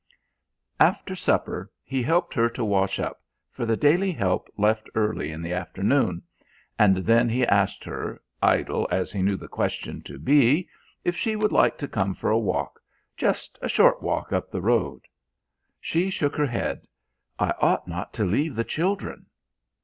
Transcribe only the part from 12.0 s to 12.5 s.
for a